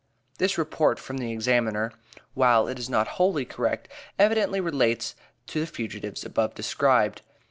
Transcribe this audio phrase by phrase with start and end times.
[0.39, 1.91] This report from the Examiner,
[2.33, 5.13] while it is not wholly correct, evidently relates
[5.45, 7.21] to the fugitives above described.